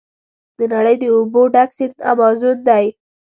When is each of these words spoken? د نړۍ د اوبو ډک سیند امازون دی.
د 0.57 0.59
نړۍ 0.73 0.95
د 0.99 1.03
اوبو 1.15 1.41
ډک 1.53 1.69
سیند 1.77 1.95
امازون 2.11 2.57
دی. 2.67 2.85